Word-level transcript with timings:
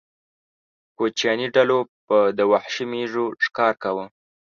کوچیاني 0.97 1.47
ډلو 1.55 1.77
به 2.07 2.17
د 2.37 2.39
وحشي 2.51 2.85
مېږو 2.91 3.25
ښکار 3.43 3.73
کاوه. 3.83 4.05